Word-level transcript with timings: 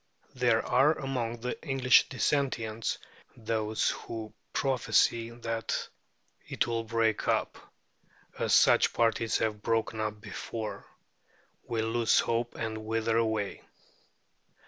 There 0.33 0.65
are 0.65 0.93
among 0.97 1.41
the 1.41 1.61
English 1.61 2.09
Dissentients 2.09 2.97
those 3.37 3.91
who 3.91 4.33
prophesy 4.51 5.29
that 5.29 5.89
it 6.47 6.65
will 6.65 6.83
break 6.83 7.27
up, 7.27 7.55
as 8.39 8.51
such 8.55 8.93
parties 8.93 9.37
have 9.37 9.61
broken 9.61 9.99
up 9.99 10.19
before 10.19 10.87
will 11.65 11.85
lose 11.89 12.17
hope 12.19 12.55
and 12.55 12.79
wither 12.79 13.17
away. 13.17 13.61